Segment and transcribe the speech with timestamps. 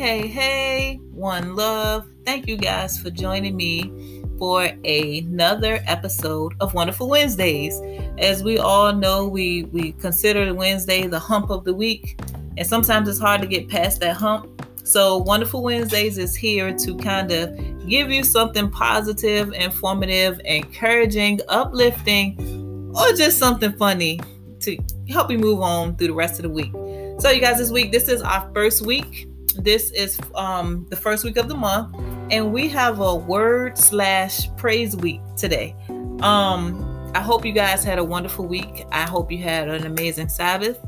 [0.00, 2.08] hey, hey, one love.
[2.24, 7.78] Thank you guys for joining me for another episode of Wonderful Wednesdays.
[8.16, 12.18] As we all know, we, we consider Wednesday the hump of the week,
[12.56, 14.66] and sometimes it's hard to get past that hump.
[14.84, 22.90] So, Wonderful Wednesdays is here to kind of give you something positive, informative, encouraging, uplifting,
[22.96, 24.18] or just something funny
[24.60, 24.78] to
[25.10, 26.72] help you move on through the rest of the week.
[27.20, 31.24] So, you guys, this week, this is our first week this is um, the first
[31.24, 31.96] week of the month,
[32.30, 35.74] and we have a word slash praise week today.
[36.22, 38.86] Um, I hope you guys had a wonderful week.
[38.92, 40.78] I hope you had an amazing Sabbath.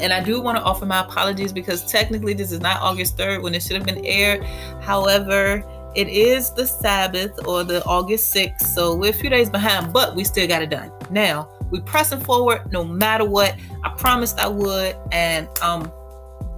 [0.00, 3.42] And I do want to offer my apologies because technically this is not August 3rd
[3.42, 4.42] when it should have been aired.
[4.80, 5.62] However,
[5.94, 8.62] it is the Sabbath or the August 6th.
[8.62, 10.90] So we're a few days behind, but we still got it done.
[11.10, 13.54] Now, we're pressing forward no matter what.
[13.84, 14.96] I promised I would.
[15.12, 15.92] And um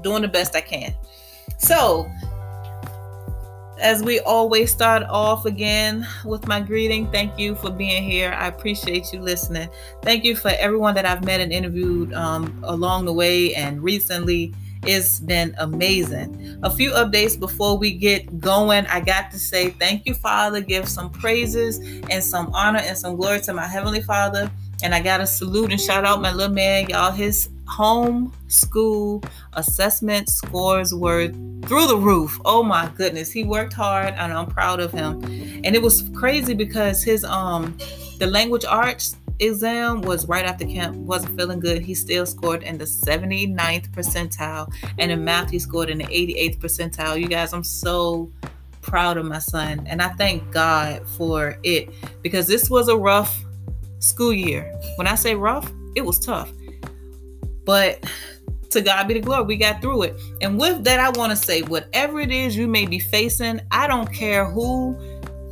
[0.05, 0.94] doing the best I can.
[1.58, 2.08] So,
[3.80, 8.32] as we always start off again with my greeting, thank you for being here.
[8.32, 9.69] I appreciate you listening.
[10.02, 14.55] Thank you for everyone that I've met and interviewed um, along the way and recently.
[14.86, 16.58] It's been amazing.
[16.62, 18.86] A few updates before we get going.
[18.86, 20.60] I got to say thank you, Father.
[20.60, 21.78] Give some praises
[22.10, 24.50] and some honor and some glory to my Heavenly Father.
[24.82, 27.12] And I got to salute and shout out my little man, y'all.
[27.12, 29.22] His home school
[29.54, 31.28] assessment scores were
[31.66, 32.38] through the roof.
[32.44, 35.22] Oh my goodness, he worked hard and I'm proud of him.
[35.64, 37.76] And it was crazy because his um
[38.18, 42.78] the language arts exam was right after camp wasn't feeling good he still scored in
[42.78, 47.64] the 79th percentile and in math he scored in the 88th percentile you guys i'm
[47.64, 48.30] so
[48.80, 51.88] proud of my son and i thank god for it
[52.22, 53.44] because this was a rough
[53.98, 56.52] school year when i say rough it was tough
[57.64, 58.04] but
[58.70, 60.20] to God be the glory, we got through it.
[60.40, 63.86] And with that, I want to say, whatever it is you may be facing, I
[63.86, 64.98] don't care who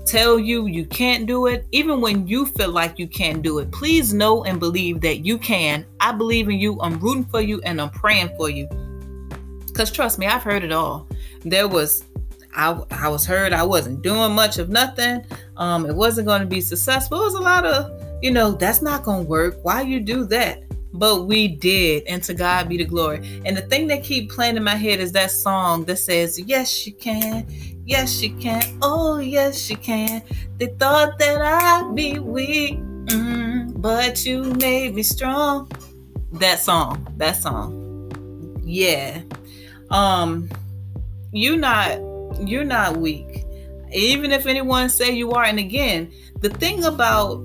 [0.04, 3.70] tell you you can't do it, even when you feel like you can't do it.
[3.70, 5.86] Please know and believe that you can.
[6.00, 6.80] I believe in you.
[6.80, 8.68] I'm rooting for you and I'm praying for you.
[9.74, 11.08] Cause trust me, I've heard it all.
[11.44, 12.04] There was
[12.54, 15.24] I, I was heard I wasn't doing much of nothing.
[15.56, 17.20] Um, it wasn't going to be successful.
[17.22, 17.90] It was a lot of,
[18.22, 19.56] you know, that's not going to work.
[19.62, 20.62] Why you do that?
[20.92, 23.42] But we did and to god be the glory.
[23.44, 26.86] And the thing that keep playing in my head is that song that says yes
[26.86, 27.46] you can
[27.84, 30.22] yes you can oh yes you can.
[30.58, 35.70] They thought that i'd be weak mm, but you made me strong.
[36.32, 38.60] That song that song.
[38.62, 39.22] Yeah.
[39.90, 40.48] Um
[41.32, 41.98] you're not
[42.46, 43.44] you're not weak.
[43.92, 47.42] Even if anyone say you are and again the thing about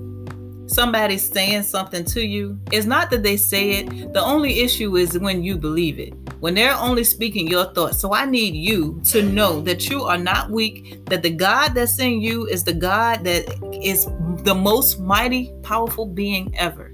[0.68, 4.12] somebody saying something to you, it's not that they say it.
[4.12, 7.98] The only issue is when you believe it, when they're only speaking your thoughts.
[7.98, 11.98] So I need you to know that you are not weak, that the God that's
[11.98, 13.48] in you is the God that
[13.82, 14.06] is
[14.44, 16.92] the most mighty, powerful being ever.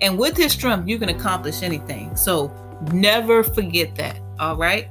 [0.00, 2.16] And with his strength, you can accomplish anything.
[2.16, 2.52] So
[2.92, 4.20] never forget that.
[4.38, 4.88] All right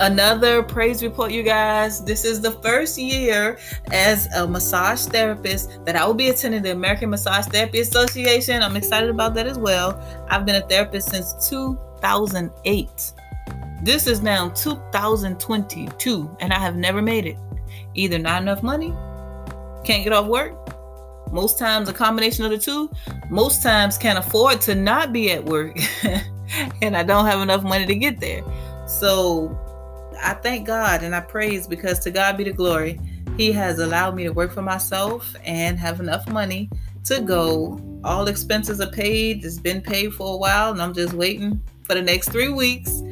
[0.00, 2.04] another praise report, you guys.
[2.04, 3.58] This is the first year
[3.92, 8.62] as a massage therapist that I will be attending the American Massage Therapy Association.
[8.62, 10.00] I'm excited about that as well.
[10.30, 13.12] I've been a therapist since 2008.
[13.82, 17.36] This is now 2022, and I have never made it.
[17.94, 18.92] Either not enough money,
[19.84, 20.54] can't get off work.
[21.32, 22.90] Most times, a combination of the two.
[23.30, 25.78] Most times, can't afford to not be at work,
[26.82, 28.42] and I don't have enough money to get there.
[28.86, 29.56] So
[30.22, 33.00] I thank God and I praise because to God be the glory.
[33.36, 36.68] He has allowed me to work for myself and have enough money
[37.04, 37.80] to go.
[38.04, 39.44] All expenses are paid.
[39.44, 43.02] It's been paid for a while, and I'm just waiting for the next three weeks.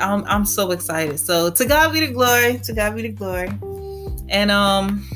[0.00, 1.18] I'm, I'm so excited.
[1.18, 2.58] So to God be the glory.
[2.58, 3.48] To God be the glory.
[4.28, 5.08] And um,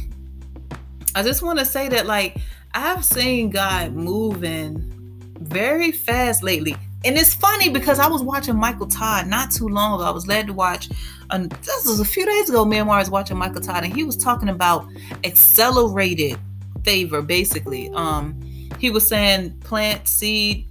[1.15, 2.37] I just want to say that like
[2.75, 4.93] I've seen God moving
[5.41, 6.77] very fast lately.
[7.05, 10.05] And it's funny because I was watching Michael Todd not too long ago.
[10.05, 10.89] I was led to watch
[11.33, 14.05] um, this was a few days ago, me and was watching Michael Todd, and he
[14.05, 14.87] was talking about
[15.25, 16.39] accelerated
[16.85, 17.91] favor, basically.
[17.95, 18.39] Um,
[18.79, 20.69] he was saying plant, seed,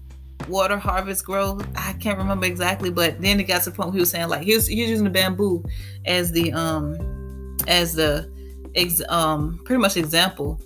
[0.47, 1.59] water, harvest, grow.
[1.75, 4.29] I can't remember exactly, but then it got to the point where he was saying
[4.29, 5.63] like he was, he was using the bamboo
[6.05, 8.31] as the um as the
[8.75, 10.61] ex, um pretty much example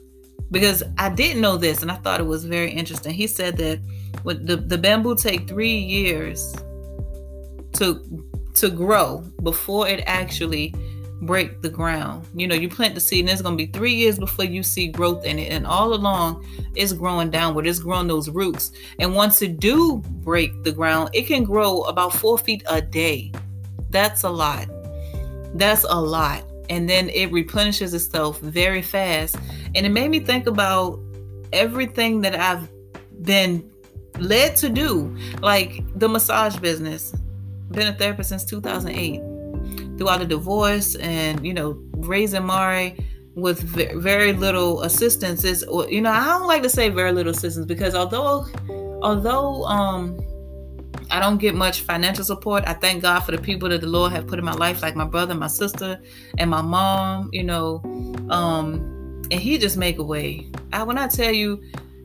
[0.51, 3.13] because I didn't know this and I thought it was very interesting.
[3.13, 3.79] He said that
[4.23, 6.55] with the, the bamboo take three years
[7.73, 8.01] to
[8.55, 10.73] to grow before it actually
[11.21, 12.27] break the ground.
[12.35, 14.63] You know, you plant the seed and it's going to be three years before you
[14.63, 15.51] see growth in it.
[15.51, 17.67] And all along, it's growing downward.
[17.67, 18.71] It's growing those roots.
[18.99, 23.31] And once it do break the ground, it can grow about four feet a day.
[23.89, 24.67] That's a lot.
[25.53, 26.43] That's a lot.
[26.69, 29.37] And then it replenishes itself very fast.
[29.73, 30.99] And it made me think about
[31.53, 32.69] everything that I've
[33.21, 33.71] been
[34.19, 37.13] led to do, like the massage business.
[37.71, 39.21] Been a therapist since 2008.
[39.97, 42.97] Throughout the divorce and, you know, raising Mari
[43.35, 47.65] with very little assistance is, you know, I don't like to say very little assistance
[47.65, 48.45] because although,
[49.01, 50.19] although, um,
[51.11, 52.63] I don't get much financial support.
[52.65, 54.95] I thank God for the people that the Lord have put in my life, like
[54.95, 55.99] my brother, my sister,
[56.37, 57.81] and my mom, you know.
[58.29, 60.47] Um, and he just make a way.
[60.73, 61.61] I when I tell you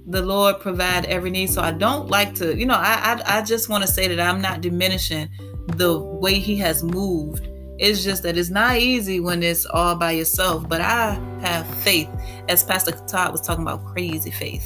[0.07, 1.51] the Lord provide every need.
[1.51, 4.21] So I don't like to, you know, I I, I just want to say that
[4.21, 5.29] I'm not diminishing
[5.77, 7.49] the way He has moved.
[7.79, 10.69] It's just that it's not easy when it's all by yourself.
[10.69, 12.11] But I have faith,
[12.49, 14.63] as Pastor Todd was talking about, crazy faith.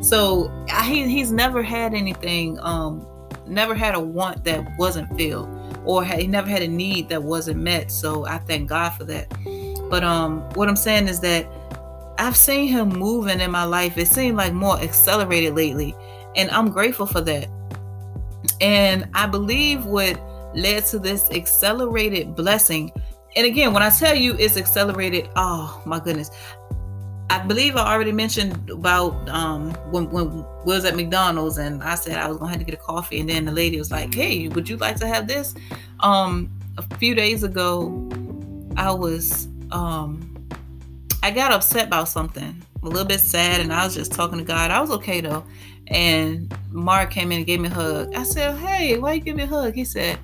[0.04, 3.04] so I, he, he's never had anything, um,
[3.46, 5.48] never had a want that wasn't filled,
[5.84, 7.90] or he never had a need that wasn't met.
[7.90, 9.28] So I thank God for that.
[9.90, 11.46] But um, what I'm saying is that
[12.18, 13.98] I've seen him moving in my life.
[13.98, 15.94] It seemed like more accelerated lately.
[16.36, 17.48] And I'm grateful for that.
[18.62, 20.18] And I believe what
[20.54, 22.92] led to this accelerated blessing.
[23.36, 26.30] And again, when I tell you it's accelerated, oh my goodness.
[27.28, 31.94] I believe I already mentioned about um, when, when we was at McDonald's and I
[31.94, 33.20] said I was going to have to get a coffee.
[33.20, 35.54] And then the lady was like, hey, would you like to have this?
[36.00, 38.08] Um, a few days ago,
[38.76, 40.32] I was um,
[41.22, 44.44] I got upset about something, a little bit sad, and I was just talking to
[44.44, 44.70] God.
[44.70, 45.44] I was okay though.
[45.92, 48.14] And Mark came in and gave me a hug.
[48.14, 49.74] I said, Hey, why you give me a hug?
[49.74, 50.18] He said,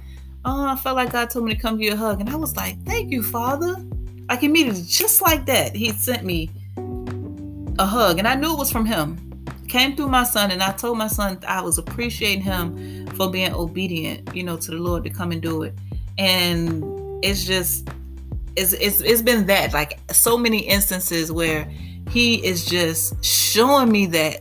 [0.44, 2.20] Oh, I felt like God told me to come give you a hug.
[2.20, 3.76] And I was like, Thank you, Father.
[4.28, 6.50] Like immediately, just like that, he sent me
[7.78, 8.18] a hug.
[8.18, 9.24] And I knew it was from him.
[9.68, 13.52] Came through my son, and I told my son I was appreciating him for being
[13.52, 15.74] obedient, you know, to the Lord to come and do it.
[16.16, 16.82] And
[17.22, 17.88] it's just
[18.56, 21.70] it's, it's it's been that like so many instances where
[22.10, 24.40] he is just showing me that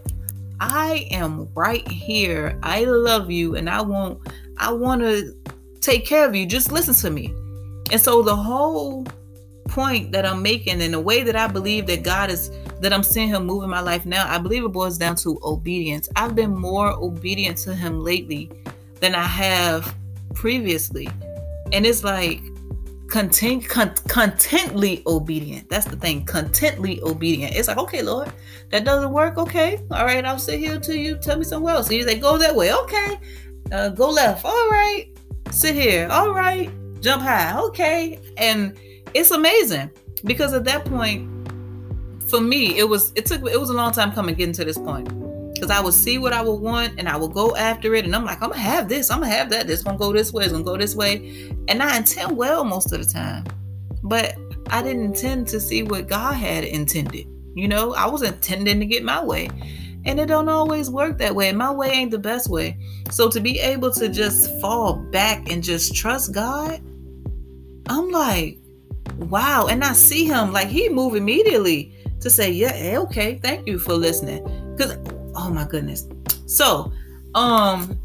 [0.59, 2.59] I am right here.
[2.63, 4.19] I love you and I want
[4.57, 5.33] I want to
[5.81, 6.45] take care of you.
[6.45, 7.33] Just listen to me.
[7.92, 9.06] And so the whole
[9.68, 13.04] point that I'm making and the way that I believe that God is that I'm
[13.04, 16.09] seeing him move in my life now, I believe it boils down to obedience.
[16.15, 18.51] I've been more obedient to him lately
[19.00, 19.95] than I have
[20.33, 21.09] previously.
[21.71, 22.42] And it's like
[23.07, 25.69] content con- contently obedient.
[25.69, 27.56] That's the thing contently obedient.
[27.56, 28.31] It's like okay lord
[28.69, 29.80] that doesn't work okay.
[29.92, 31.88] All right i'll sit here till you tell me somewhere else.
[31.88, 33.19] So you say go that way okay.
[33.71, 35.07] Uh, go left all right.
[35.51, 36.69] Sit here all right.
[37.01, 38.19] Jump high okay.
[38.38, 38.77] And
[39.13, 39.89] it's amazing
[40.25, 41.30] because at that point
[42.27, 44.77] for me it was it took it was a long time coming getting to this
[44.77, 45.07] point
[45.59, 48.06] because I would see what I would want and I would go after it.
[48.06, 49.68] And I'm like, I'm gonna have this, I'm gonna have that.
[49.68, 51.51] This gonna go this way, it's gonna go this way.
[51.68, 53.45] And I intend well most of the time.
[54.04, 54.36] But
[54.69, 57.27] I didn't intend to see what God had intended.
[57.56, 59.50] You know, I was intending to get my way.
[60.06, 61.51] And it don't always work that way.
[61.51, 62.77] My way ain't the best way.
[63.12, 66.80] So to be able to just fall back and just trust God,
[67.89, 68.59] I'm like,
[69.15, 69.68] wow.
[69.68, 73.80] And I see him like he move immediately to say, yeah, eh, okay, thank you
[73.80, 74.44] for listening.
[74.75, 74.98] Because
[75.38, 76.07] oh my goodness.
[76.45, 76.92] So,
[77.36, 77.97] um,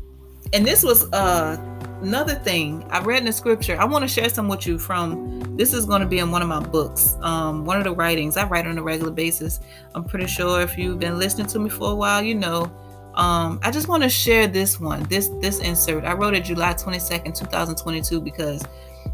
[0.52, 1.56] and this was uh
[2.02, 3.78] another thing I read in the scripture.
[3.80, 6.42] I want to share some with you from this is going to be in one
[6.42, 7.16] of my books.
[7.20, 9.60] Um, one of the writings I write on a regular basis.
[9.94, 12.72] I'm pretty sure if you've been listening to me for a while, you know.
[13.14, 16.04] Um, I just want to share this one, this this insert.
[16.04, 18.64] I wrote it July 22nd, 2022, because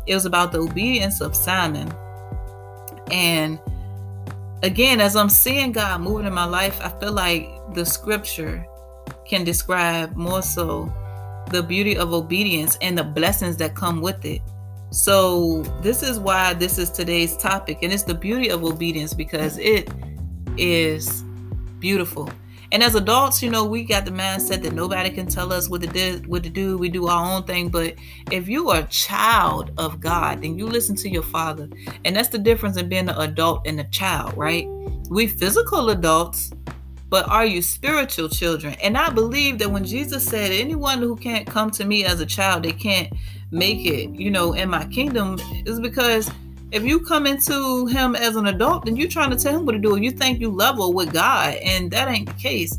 [0.07, 1.93] it was about the obedience of Simon.
[3.11, 3.59] And
[4.63, 8.65] again, as I'm seeing God moving in my life, I feel like the scripture
[9.27, 10.93] can describe more so
[11.51, 14.43] the beauty of obedience and the blessings that come with it.
[14.91, 19.59] So, this is why this is today's topic, and it's the beauty of obedience because
[19.59, 19.91] it
[20.57, 21.23] is
[21.79, 22.31] beautiful.
[22.71, 25.81] And as adults, you know, we got the mindset that nobody can tell us what
[25.81, 26.77] to do, what to do.
[26.77, 27.71] We do our own thing.
[27.71, 27.95] But
[28.31, 31.69] if you are a child of God, then you listen to your father.
[32.05, 34.67] And that's the difference in being an adult and a child, right?
[35.09, 36.53] We physical adults,
[37.09, 38.75] but are you spiritual children?
[38.83, 42.27] And I believe that when Jesus said, anyone who can't come to me as a
[42.27, 43.11] child, they can't
[43.51, 46.31] make it, you know, in my kingdom, is because
[46.71, 49.73] if you come into him as an adult, then you're trying to tell him what
[49.73, 49.97] to do.
[49.97, 52.79] You think you level with God, and that ain't the case.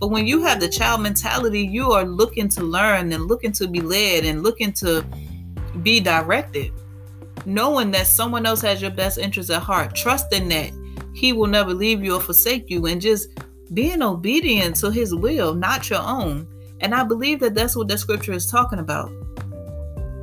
[0.00, 3.68] But when you have the child mentality, you are looking to learn and looking to
[3.68, 5.04] be led and looking to
[5.82, 6.72] be directed,
[7.46, 10.72] knowing that someone else has your best interest at heart, trusting that
[11.14, 13.28] he will never leave you or forsake you, and just
[13.74, 16.46] being obedient to his will, not your own.
[16.80, 19.10] And I believe that that's what the scripture is talking about.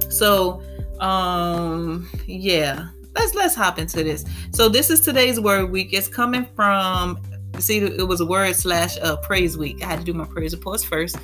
[0.09, 0.61] So,
[1.01, 2.87] Um, yeah.
[3.15, 4.25] Let's let's hop into this.
[4.51, 5.93] So this is today's word week.
[5.93, 7.19] It's coming from
[7.59, 9.81] see it was a word slash uh praise week.
[9.83, 11.17] I had to do my praise reports first.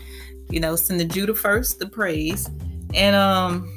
[0.49, 2.49] You know, send the Judah first, the praise.
[2.93, 3.71] And um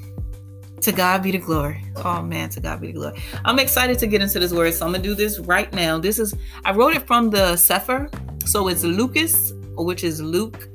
[0.81, 1.83] to God be the glory.
[1.97, 3.23] Oh man, to God be the glory.
[3.45, 5.99] I'm excited to get into this word, so I'm gonna do this right now.
[5.99, 8.11] This is I wrote it from the Sefer,
[8.45, 10.69] so it's Lucas, which is Luke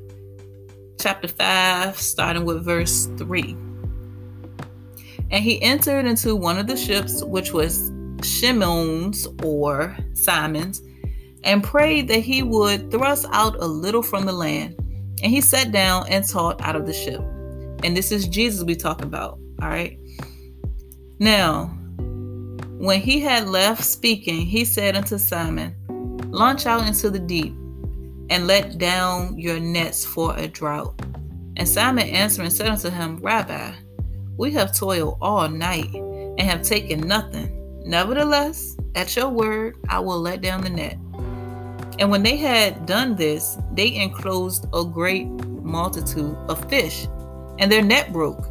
[0.98, 3.56] chapter 5, starting with verse 3.
[5.30, 10.82] And he entered into one of the ships, which was Shimon's or Simon's,
[11.44, 14.76] and prayed that he would thrust out a little from the land.
[15.22, 17.20] And he sat down and taught out of the ship.
[17.84, 19.38] And this is Jesus we talk about.
[19.62, 19.98] All right.
[21.18, 21.66] Now,
[22.78, 25.76] when he had left speaking, he said unto Simon,
[26.30, 27.54] Launch out into the deep
[28.30, 30.94] and let down your nets for a drought.
[31.56, 33.72] And Simon answering said unto him, Rabbi,
[34.40, 37.54] we have toiled all night and have taken nothing.
[37.84, 40.96] Nevertheless, at your word, I will let down the net.
[41.98, 47.06] And when they had done this, they enclosed a great multitude of fish,
[47.58, 48.46] and their net broke.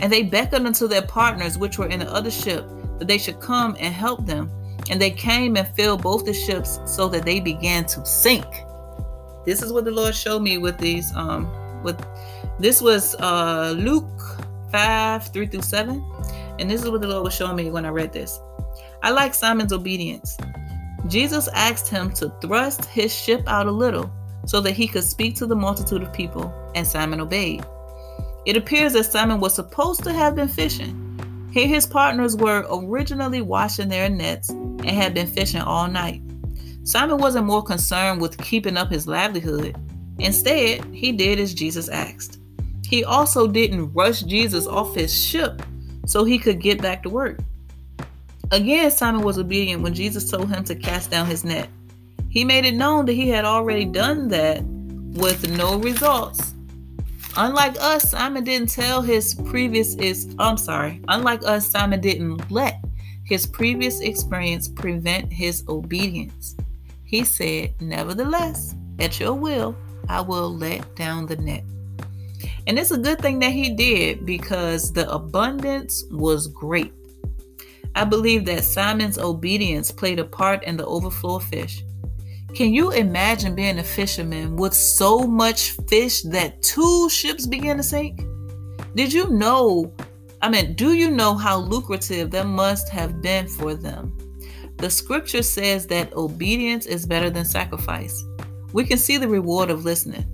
[0.00, 2.68] And they beckoned unto their partners which were in the other ship
[2.98, 4.50] that they should come and help them.
[4.90, 8.44] And they came and filled both the ships so that they began to sink.
[9.46, 11.50] This is what the Lord showed me with these um
[11.82, 11.98] with
[12.58, 16.04] this was uh Luke 5, 3 through 7.
[16.58, 18.38] And this is what the Lord was showing me when I read this.
[19.02, 20.36] I like Simon's obedience.
[21.06, 24.10] Jesus asked him to thrust his ship out a little
[24.46, 27.64] so that he could speak to the multitude of people, and Simon obeyed.
[28.46, 31.48] It appears that Simon was supposed to have been fishing.
[31.52, 36.22] Here, his partners were originally washing their nets and had been fishing all night.
[36.84, 39.76] Simon wasn't more concerned with keeping up his livelihood.
[40.18, 42.39] Instead, he did as Jesus asked.
[42.90, 45.62] He also didn't rush Jesus off his ship
[46.06, 47.38] so he could get back to work.
[48.50, 51.68] Again, Simon was obedient when Jesus told him to cast down his net.
[52.28, 56.54] He made it known that he had already done that with no results
[57.36, 61.00] Unlike us, Simon didn't tell his previous is I'm sorry.
[61.08, 62.84] Unlike us, Simon didn't let
[63.24, 66.56] his previous experience prevent his obedience.
[67.04, 69.76] He said, Nevertheless, at your will,
[70.08, 71.62] I will let down the net.
[72.70, 76.92] And it's a good thing that he did because the abundance was great.
[77.96, 81.84] I believe that Simon's obedience played a part in the overflow of fish.
[82.54, 87.82] Can you imagine being a fisherman with so much fish that two ships began to
[87.82, 88.22] sink?
[88.94, 89.92] Did you know?
[90.40, 94.16] I mean, do you know how lucrative that must have been for them?
[94.76, 98.22] The scripture says that obedience is better than sacrifice.
[98.72, 100.24] We can see the reward of listening.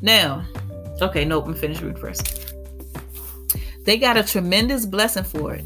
[0.00, 0.46] Now,
[1.02, 2.54] okay, nope, I'm finished reading first.
[3.84, 5.64] They got a tremendous blessing for it.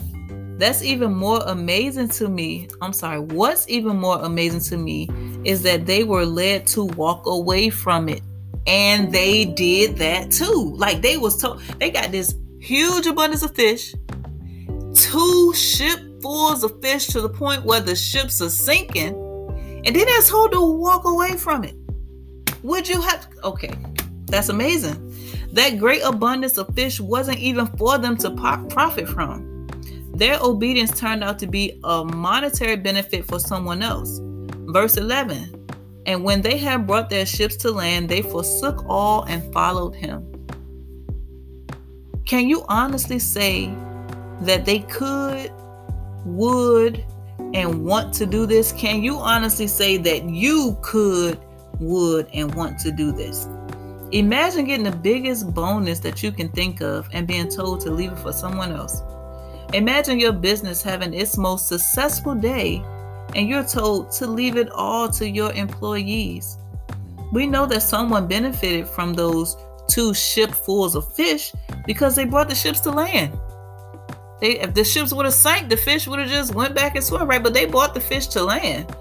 [0.59, 2.69] That's even more amazing to me.
[2.83, 5.09] I'm sorry, what's even more amazing to me
[5.43, 8.21] is that they were led to walk away from it.
[8.67, 10.75] And they did that too.
[10.77, 13.95] Like they was told they got this huge abundance of fish,
[14.95, 19.15] two shipfuls of fish to the point where the ships are sinking,
[19.87, 21.75] and then they're told to walk away from it.
[22.63, 23.75] Would you have okay?
[24.27, 25.10] That's amazing.
[25.53, 29.67] That great abundance of fish wasn't even for them to profit from.
[30.15, 34.21] Their obedience turned out to be a monetary benefit for someone else.
[34.69, 35.67] Verse 11
[36.07, 40.27] And when they had brought their ships to land, they forsook all and followed him.
[42.27, 43.75] Can you honestly say
[44.43, 45.51] that they could,
[46.25, 47.05] would,
[47.55, 48.71] and want to do this?
[48.73, 51.41] Can you honestly say that you could,
[51.81, 53.49] would, and want to do this?
[54.13, 58.11] Imagine getting the biggest bonus that you can think of and being told to leave
[58.11, 59.03] it for someone else.
[59.73, 62.83] Imagine your business having its most successful day
[63.37, 66.59] and you're told to leave it all to your employees.
[67.33, 71.53] We know that someone benefited from those two shipfuls of fish
[71.87, 73.39] because they brought the ships to land.
[74.41, 77.05] They, if the ships would have sank, the fish would have just went back and
[77.05, 77.43] swam, right?
[77.43, 78.93] But they brought the fish to land.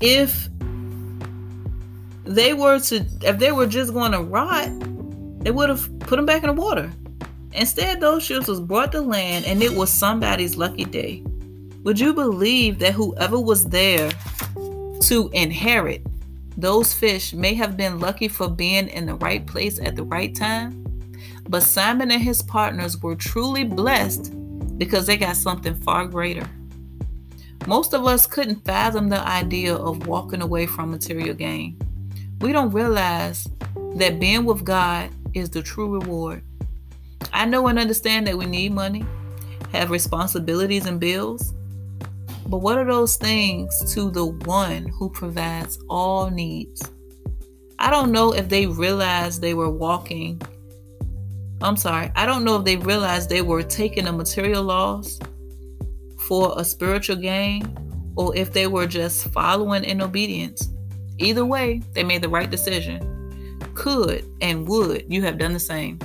[0.00, 0.48] If
[2.34, 4.68] they were to, if they were just going to rot,
[5.44, 6.90] they would have put them back in the water.
[7.52, 11.22] Instead, those ships was brought to land, and it was somebody's lucky day.
[11.82, 14.10] Would you believe that whoever was there
[14.54, 16.06] to inherit
[16.56, 20.34] those fish may have been lucky for being in the right place at the right
[20.34, 20.78] time?
[21.48, 24.32] But Simon and his partners were truly blessed
[24.78, 26.48] because they got something far greater.
[27.66, 31.78] Most of us couldn't fathom the idea of walking away from material gain.
[32.42, 33.46] We don't realize
[33.94, 36.42] that being with God is the true reward.
[37.32, 39.06] I know and understand that we need money,
[39.70, 41.54] have responsibilities and bills.
[42.48, 46.82] But what are those things to the one who provides all needs?
[47.78, 50.42] I don't know if they realized they were walking.
[51.60, 52.10] I'm sorry.
[52.16, 55.20] I don't know if they realized they were taking a material loss
[56.26, 60.68] for a spiritual gain or if they were just following in obedience.
[61.18, 63.58] Either way, they made the right decision.
[63.74, 65.98] Could and would you have done the same?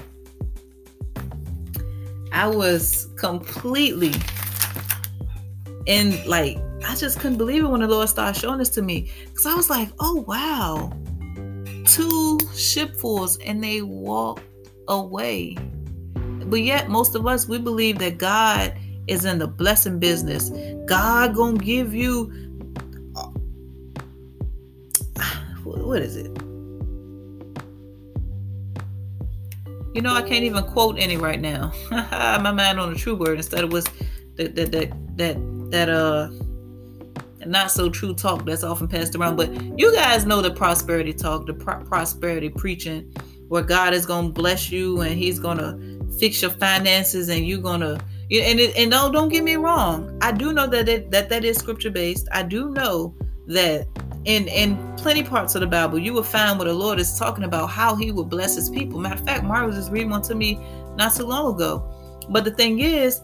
[2.32, 4.14] I was completely
[5.86, 9.12] in like, I just couldn't believe it when the Lord started showing this to me.
[9.26, 10.92] Because I was like, oh, wow.
[11.86, 14.44] Two shipfuls and they walked
[14.88, 15.58] away.
[16.16, 20.52] But yet, most of us, we believe that God is in the blessing business.
[20.86, 22.47] God gonna give you
[25.76, 26.32] what is it?
[29.94, 31.74] You know, I can't even quote any right now.
[31.92, 33.90] My mind on the true word instead of what's
[34.36, 36.30] that that that that that uh
[37.46, 39.38] not so true talk that's often passed around.
[39.38, 43.12] But you guys know the prosperity talk, the pro- prosperity preaching,
[43.48, 45.80] where God is gonna bless you and He's gonna
[46.20, 47.94] fix your finances and you're gonna
[48.30, 50.18] and it, and don't don't get me wrong.
[50.22, 52.28] I do know that it, that that is scripture based.
[52.32, 53.16] I do know
[53.48, 53.88] that
[54.28, 57.46] in in plenty parts of the Bible, you will find where the Lord is talking
[57.46, 59.00] about how He will bless His people.
[59.00, 60.60] Matter of fact, Mark was just reading one to me
[60.98, 61.90] not so long ago.
[62.30, 63.22] But the thing is,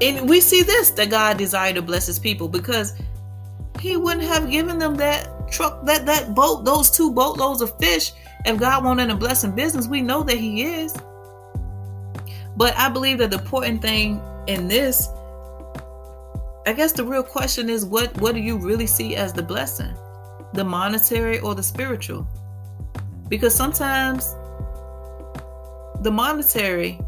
[0.00, 2.94] and we see this that God desired to bless His people because
[3.80, 8.12] He wouldn't have given them that truck, that that boat, those two boatloads of fish
[8.44, 9.88] if God wanted a blessing business.
[9.88, 10.94] We know that He is.
[12.56, 15.08] But I believe that the important thing in this,
[16.66, 19.94] I guess the real question is what what do you really see as the blessing?
[20.52, 22.26] The monetary or the spiritual?
[23.28, 24.34] Because sometimes
[26.02, 26.98] the monetary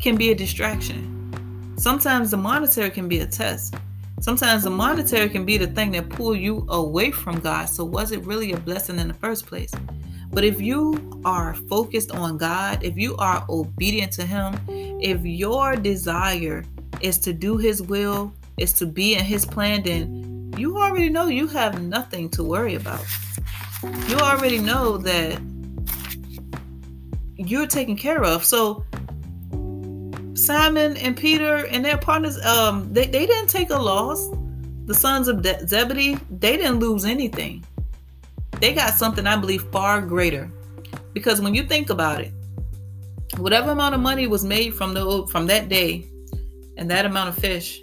[0.00, 1.74] can be a distraction.
[1.76, 3.74] Sometimes the monetary can be a test.
[4.20, 7.66] Sometimes the monetary can be the thing that pull you away from God.
[7.66, 9.72] So was it really a blessing in the first place?
[10.30, 15.76] But if you are focused on God, if you are obedient to Him, if your
[15.76, 16.64] desire
[17.02, 21.26] is to do His will, is to be in His plan, then you already know
[21.26, 23.04] you have nothing to worry about.
[24.08, 25.40] You already know that
[27.36, 28.44] you're taken care of.
[28.44, 28.84] So
[30.34, 34.28] Simon and Peter and their partners, um, they, they didn't take a loss.
[34.86, 37.64] The sons of Zebedee, they didn't lose anything
[38.60, 40.50] they got something I believe far greater.
[41.12, 42.32] Because when you think about it,
[43.36, 46.06] whatever amount of money was made from the from that day
[46.76, 47.82] and that amount of fish,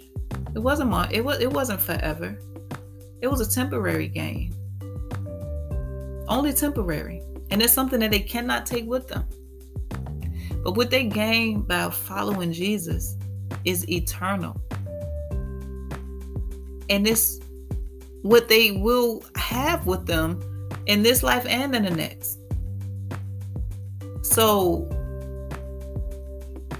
[0.54, 2.38] it wasn't it was it wasn't forever.
[3.20, 4.54] It was a temporary gain.
[6.28, 7.22] Only temporary.
[7.50, 9.26] And it's something that they cannot take with them.
[10.64, 13.16] But what they gain by following Jesus
[13.64, 14.60] is eternal.
[16.88, 17.40] And this
[18.22, 20.40] what they will have with them
[20.86, 22.38] in this life and in the next.
[24.22, 24.88] So,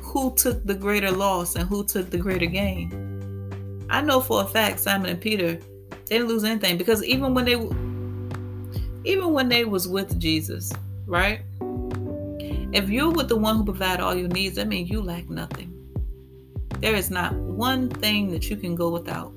[0.01, 3.12] who took the greater loss and who took the greater gain?
[3.93, 5.55] I know for a fact Simon and Peter
[6.07, 7.55] they didn't lose anything because even when they
[9.05, 10.73] even when they was with Jesus,
[11.07, 11.43] right?
[12.73, 15.73] If you're with the one who provide all your needs, that means you lack nothing.
[16.79, 19.33] There is not one thing that you can go without.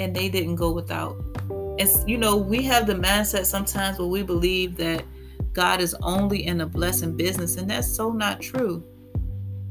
[0.00, 1.16] And they didn't go without
[1.78, 5.04] and you know we have the mindset sometimes where we believe that
[5.52, 8.82] god is only in a blessing business and that's so not true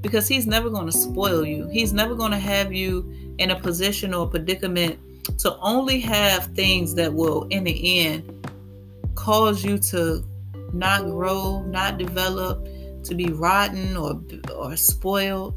[0.01, 3.59] because he's never going to spoil you he's never going to have you in a
[3.59, 4.99] position or a predicament
[5.39, 8.47] to only have things that will in the end
[9.15, 10.23] cause you to
[10.73, 12.67] not grow not develop
[13.03, 14.21] to be rotten or
[14.53, 15.53] or spoiled.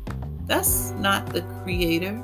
[0.47, 2.23] That's not the creator.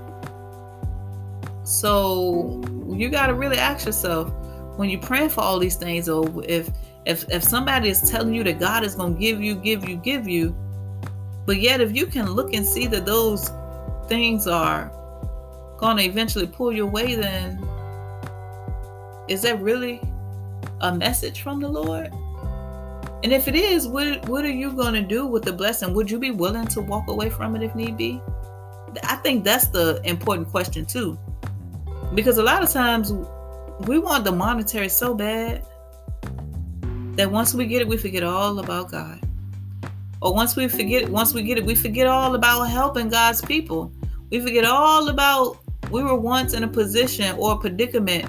[1.65, 4.33] So you got to really ask yourself
[4.77, 6.71] when you're praying for all these things, or if
[7.07, 9.97] if if somebody is telling you that God is going to give you, give you,
[9.97, 10.55] give you,
[11.47, 13.51] but yet if you can look and see that those
[14.09, 14.93] things are
[15.77, 17.63] going to eventually pull you away, then
[19.29, 20.01] is that really
[20.81, 22.13] a message from the Lord?
[23.23, 25.95] And if it is, what what are you going to do with the blessing?
[25.95, 28.21] Would you be willing to walk away from it if need be?
[29.03, 31.19] I think that's the important question too.
[32.15, 33.13] Because a lot of times
[33.87, 35.65] we want the monetary so bad
[37.17, 39.21] that once we get it, we forget all about God.
[40.21, 43.93] Or once we forget, once we get it, we forget all about helping God's people.
[44.31, 45.59] We forget all about
[45.95, 48.29] we were once in a position or a predicament,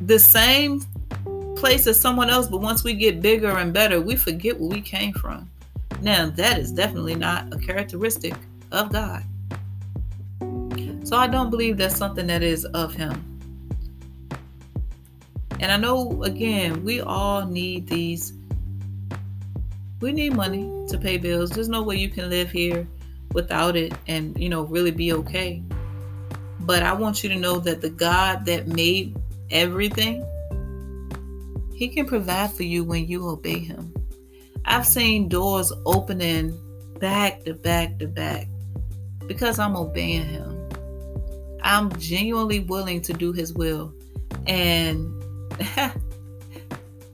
[0.00, 0.80] the same
[1.54, 4.80] place as someone else, but once we get bigger and better, we forget where we
[4.80, 5.48] came from.
[6.00, 8.34] Now, that is definitely not a characteristic
[8.72, 9.22] of God.
[11.04, 13.22] So I don't believe that's something that is of Him.
[15.60, 18.32] And I know, again, we all need these.
[20.00, 21.50] We need money to pay bills.
[21.50, 22.84] There's no way you can live here
[23.32, 25.62] without it and, you know, really be okay.
[26.64, 29.16] But I want you to know that the God that made
[29.50, 30.24] everything,
[31.74, 33.92] He can provide for you when you obey Him.
[34.64, 36.58] I've seen doors opening
[37.00, 38.46] back to back to back
[39.26, 40.68] because I'm obeying Him.
[41.62, 43.92] I'm genuinely willing to do His will.
[44.46, 45.22] And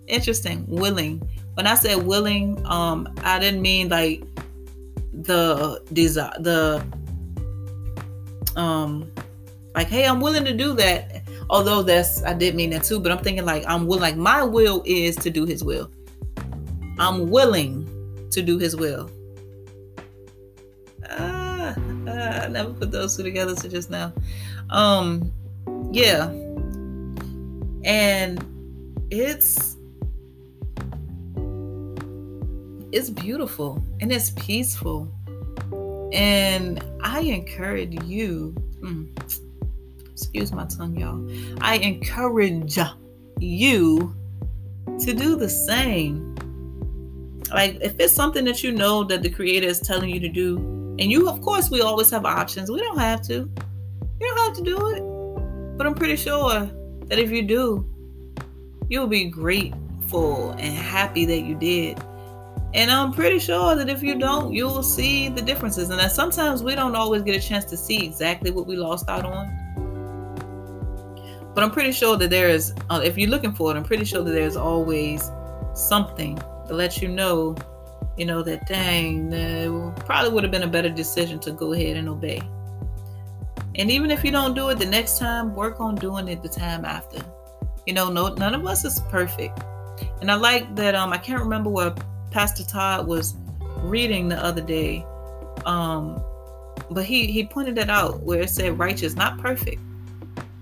[0.07, 1.27] interesting, willing.
[1.55, 4.23] When I said willing, um, I didn't mean like
[5.13, 6.85] the desire, the
[8.57, 9.11] um,
[9.79, 11.23] like, hey, I'm willing to do that.
[11.51, 14.03] Although that's I did mean that too, but I'm thinking like I'm willing.
[14.03, 15.89] Like my will is to do His will.
[16.99, 17.87] I'm willing
[18.33, 19.09] to do His will.
[21.09, 21.77] Ah,
[22.09, 24.13] ah, I never put those two together so just now.
[24.71, 25.33] Um,
[25.93, 26.29] yeah,
[27.85, 28.45] and
[29.13, 29.77] it's
[32.91, 35.13] it's beautiful and it's peaceful
[36.13, 39.07] and i encourage you mm,
[40.19, 41.27] excuse my tongue y'all
[41.61, 42.79] i encourage
[43.39, 44.15] you
[44.99, 46.35] to do the same
[47.53, 50.59] like if it's something that you know that the creator is telling you to do
[50.99, 53.51] and you of course we always have options we don't have to
[54.21, 56.69] you don't have to do it but i'm pretty sure
[57.09, 57.87] that if you do,
[58.89, 61.99] you'll be grateful and happy that you did.
[62.75, 65.89] And I'm pretty sure that if you don't, you'll see the differences.
[65.89, 69.09] And that sometimes we don't always get a chance to see exactly what we lost
[69.09, 69.47] out on.
[71.59, 74.05] But I'm pretty sure that there is, uh, if you're looking for it, I'm pretty
[74.05, 75.29] sure that there's always
[75.75, 77.57] something to let you know,
[78.17, 81.97] you know, that dang, that probably would have been a better decision to go ahead
[81.97, 82.41] and obey.
[83.75, 86.49] And even if you don't do it the next time, work on doing it the
[86.49, 87.25] time after.
[87.89, 89.59] You know, no, none of us is perfect.
[90.21, 90.95] And I like that.
[90.95, 93.35] Um, I can't remember what Pastor Todd was
[93.79, 95.05] reading the other day.
[95.67, 96.23] Um,
[96.89, 99.81] but he he pointed that out where it said righteous, not perfect.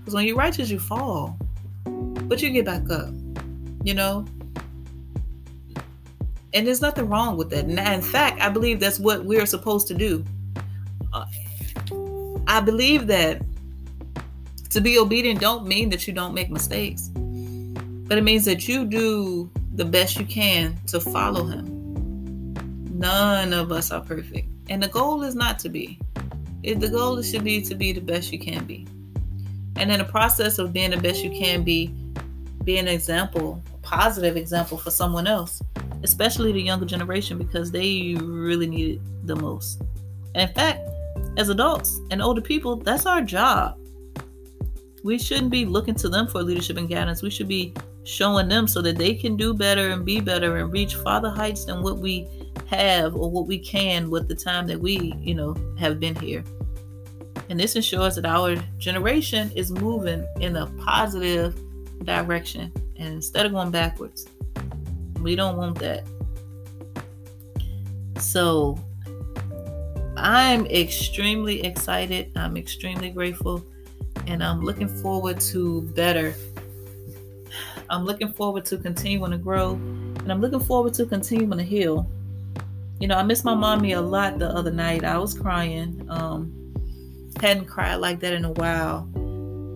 [0.07, 1.37] Because when you're righteous, you fall,
[1.83, 3.09] but you get back up.
[3.83, 4.25] You know.
[6.53, 7.65] And there's nothing wrong with that.
[7.65, 10.23] And in fact, I believe that's what we're supposed to do.
[11.11, 11.25] Uh,
[12.47, 13.41] I believe that
[14.69, 18.85] to be obedient don't mean that you don't make mistakes, but it means that you
[18.85, 22.53] do the best you can to follow him.
[22.97, 24.47] None of us are perfect.
[24.69, 25.99] And the goal is not to be.
[26.63, 28.87] The goal should be to be the best you can be.
[29.77, 31.93] And in the process of being the best you can be,
[32.63, 35.61] be an example, a positive example for someone else,
[36.03, 39.81] especially the younger generation, because they really need it the most.
[40.35, 40.81] And in fact,
[41.37, 43.77] as adults and older people, that's our job.
[45.03, 47.21] We shouldn't be looking to them for leadership and guidance.
[47.21, 50.71] We should be showing them so that they can do better and be better and
[50.71, 52.27] reach farther heights than what we
[52.65, 56.43] have or what we can with the time that we, you know, have been here.
[57.49, 61.59] And this ensures that our generation is moving in a positive
[62.03, 64.27] direction and instead of going backwards.
[65.21, 66.05] We don't want that.
[68.19, 68.77] So
[70.17, 72.31] I'm extremely excited.
[72.35, 73.63] I'm extremely grateful.
[74.25, 76.33] And I'm looking forward to better.
[77.89, 79.73] I'm looking forward to continuing to grow.
[79.73, 82.09] And I'm looking forward to continuing to heal.
[82.99, 85.03] You know, I miss my mommy a lot the other night.
[85.03, 86.05] I was crying.
[86.09, 86.66] Um,
[87.41, 89.07] hadn't cried like that in a while.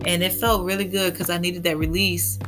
[0.04, 2.38] And it felt really good because I needed that release.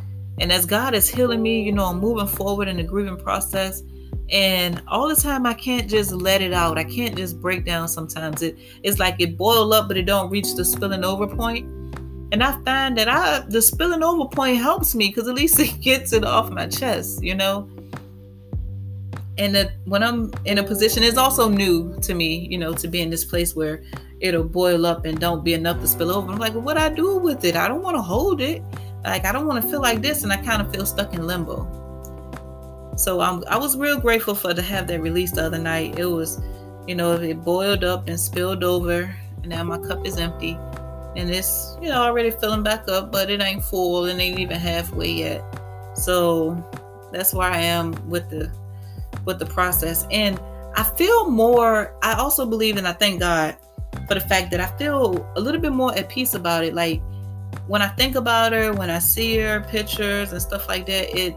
[0.41, 3.83] And as God is healing me, you know, I'm moving forward in the grieving process
[4.31, 7.87] and all the time i can't just let it out i can't just break down
[7.87, 11.67] sometimes it it's like it boil up but it don't reach the spilling over point.
[12.33, 15.79] and i find that i the spilling over point helps me because at least it
[15.81, 17.69] gets it off my chest you know
[19.37, 22.89] and that when i'm in a position it's also new to me you know to
[22.89, 23.83] be in this place where
[24.25, 26.89] it'll boil up and don't be enough to spill over i'm like well, what i
[26.89, 28.63] do with it i don't want to hold it
[29.05, 31.27] like i don't want to feel like this and i kind of feel stuck in
[31.27, 31.85] limbo
[32.97, 35.99] so I'm, I was real grateful for to have that release the other night.
[35.99, 36.41] It was,
[36.87, 40.57] you know, it boiled up and spilled over, and now my cup is empty,
[41.17, 44.59] and it's you know already filling back up, but it ain't full and ain't even
[44.59, 45.43] halfway yet.
[45.95, 46.63] So
[47.13, 48.53] that's where I am with the
[49.25, 50.39] with the process, and
[50.77, 51.97] I feel more.
[52.03, 53.57] I also believe, and I thank God
[54.07, 56.75] for the fact that I feel a little bit more at peace about it.
[56.75, 57.03] Like
[57.67, 61.37] when I think about her, when I see her pictures and stuff like that, it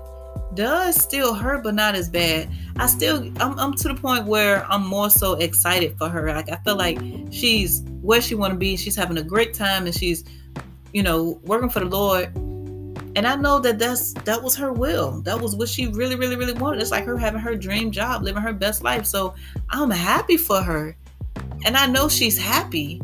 [0.53, 2.49] does still hurt, but not as bad.
[2.77, 6.27] I still I'm, I'm to the point where I'm more so excited for her.
[6.34, 6.99] Like I feel like
[7.32, 8.75] she's where she want to be.
[8.75, 10.23] She's having a great time and she's
[10.93, 12.36] you know working for the Lord.
[13.15, 15.21] And I know that that's that was her will.
[15.21, 16.82] That was what she really really really wanted.
[16.82, 19.06] It's like her having her dream job, living her best life.
[19.06, 19.36] So
[19.69, 20.95] I'm happy for her.
[21.65, 23.02] And I know she's happy.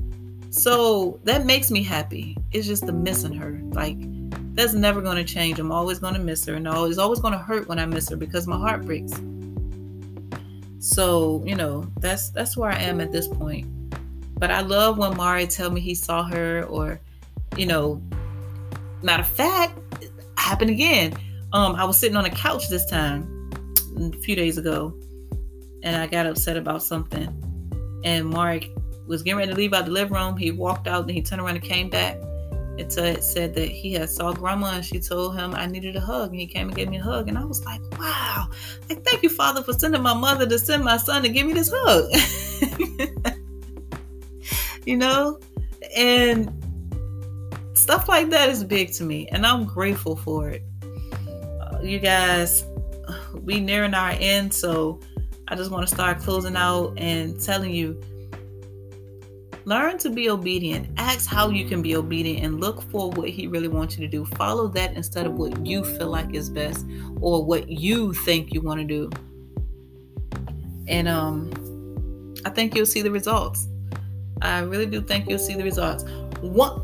[0.49, 2.37] So that makes me happy.
[2.51, 3.59] It's just the missing her.
[3.71, 3.97] Like
[4.53, 5.59] that's never going to change.
[5.59, 8.09] I'm always going to miss her, and it's always going to hurt when I miss
[8.09, 9.13] her because my heart breaks.
[10.79, 13.67] So you know that's that's where I am at this point.
[14.39, 16.99] But I love when Mari tell me he saw her, or
[17.57, 18.01] you know,
[19.01, 19.79] matter of fact,
[20.37, 21.13] happened again.
[21.53, 23.51] Um, I was sitting on a couch this time
[23.97, 24.93] a few days ago,
[25.81, 27.27] and I got upset about something.
[28.03, 28.65] And Mark
[29.07, 30.37] was getting ready to leave out the living room.
[30.37, 32.17] He walked out, and he turned around and came back
[32.77, 36.31] t- said that he had saw grandma and she told him I needed a hug
[36.31, 38.47] and he came and gave me a hug and I was like, wow,
[38.89, 41.53] like thank you, Father, for sending my mother to send my son to give me
[41.53, 42.11] this hug.
[44.85, 45.39] you know,
[45.95, 46.51] and
[47.73, 50.63] stuff like that is big to me, and I'm grateful for it.
[51.61, 52.65] Uh, you guys,
[53.33, 54.99] we nearing our end, so
[55.47, 58.01] I just want to start closing out and telling you
[59.65, 60.89] Learn to be obedient.
[60.97, 64.11] Ask how you can be obedient and look for what He really wants you to
[64.11, 64.25] do.
[64.35, 66.85] Follow that instead of what you feel like is best
[67.21, 69.09] or what you think you want to do.
[70.89, 73.67] And um, I think you'll see the results.
[74.41, 76.03] I really do think you'll see the results.
[76.41, 76.83] What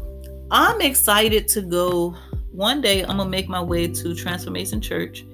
[0.49, 2.15] I'm excited to go.
[2.51, 5.25] One day I'm gonna make my way to Transformation Church.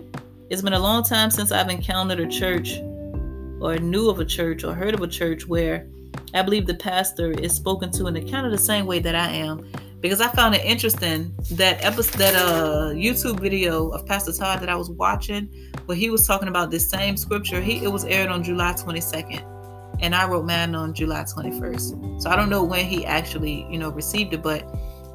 [0.49, 2.79] It's been a long time since I've encountered a church
[3.65, 5.88] or knew of a church or heard of a church where
[6.34, 9.15] I believe the pastor is spoken to in the kind of the same way that
[9.15, 9.69] I am
[10.01, 14.69] because I found it interesting that episode that uh YouTube video of Pastor Todd that
[14.69, 15.49] I was watching
[15.86, 17.62] where he was talking about this same scripture.
[17.62, 19.56] He it was aired on July 22nd
[20.01, 22.21] and I wrote mine on July 21st.
[22.21, 24.63] So I don't know when he actually, you know, received it, but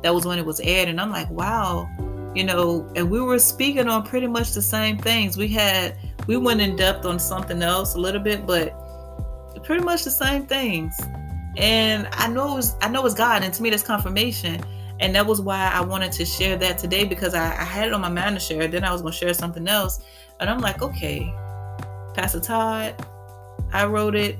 [0.03, 1.89] that was when it was aired and I'm like, wow,
[2.35, 5.37] you know, and we were speaking on pretty much the same things.
[5.37, 5.97] We had
[6.31, 8.73] we went in depth on something else a little bit, but
[9.65, 10.97] pretty much the same things.
[11.57, 14.63] And I know it was I know it's God, and to me that's confirmation.
[15.01, 17.93] And that was why I wanted to share that today because I, I had it
[17.93, 18.69] on my mind to share.
[18.69, 20.05] Then I was gonna share something else.
[20.39, 21.35] And I'm like, okay,
[22.15, 23.05] Pastor Todd,
[23.73, 24.39] I wrote it.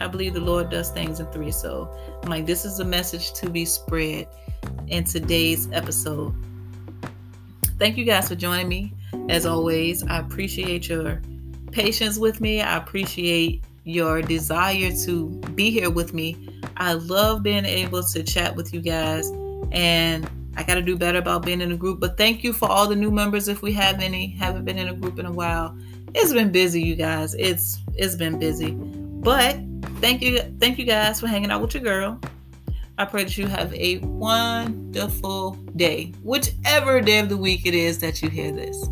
[0.00, 1.52] I believe the Lord does things in three.
[1.52, 1.88] So
[2.24, 4.26] I'm like, this is a message to be spread
[4.88, 6.34] in today's episode.
[7.78, 8.92] Thank you guys for joining me.
[9.28, 11.20] As always, I appreciate your
[11.72, 12.60] patience with me.
[12.60, 16.48] I appreciate your desire to be here with me.
[16.76, 19.30] I love being able to chat with you guys,
[19.72, 22.00] and I got to do better about being in a group.
[22.00, 24.28] But thank you for all the new members, if we have any.
[24.28, 25.76] Haven't been in a group in a while.
[26.14, 27.34] It's been busy, you guys.
[27.34, 29.58] It's it's been busy, but
[30.00, 32.20] thank you, thank you guys for hanging out with your girl.
[32.96, 37.98] I pray that you have a wonderful day, whichever day of the week it is
[37.98, 38.88] that you hear this.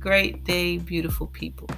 [0.00, 1.68] Great day, beautiful people.